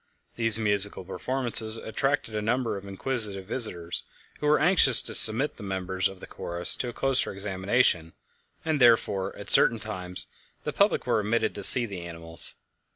[0.35, 4.01] These musical performances attracted a number of inquisitive visitors,
[4.39, 8.13] who were anxious to submit the members of the chorus to a closer examination,
[8.65, 10.25] and therefore, at certain times,
[10.63, 12.55] the public were admitted to see the animals.